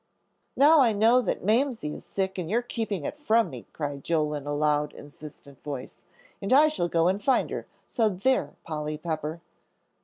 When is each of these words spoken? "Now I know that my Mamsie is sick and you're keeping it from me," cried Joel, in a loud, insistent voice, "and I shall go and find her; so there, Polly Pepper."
"Now 0.55 0.81
I 0.81 0.93
know 0.93 1.21
that 1.21 1.41
my 1.45 1.57
Mamsie 1.57 1.93
is 1.93 2.03
sick 2.05 2.39
and 2.39 2.49
you're 2.49 2.63
keeping 2.63 3.05
it 3.05 3.19
from 3.19 3.51
me," 3.51 3.67
cried 3.71 4.03
Joel, 4.03 4.33
in 4.33 4.47
a 4.47 4.55
loud, 4.55 4.93
insistent 4.93 5.61
voice, 5.61 6.01
"and 6.41 6.51
I 6.51 6.69
shall 6.69 6.87
go 6.89 7.07
and 7.07 7.21
find 7.21 7.51
her; 7.51 7.67
so 7.87 8.09
there, 8.09 8.55
Polly 8.63 8.97
Pepper." 8.97 9.41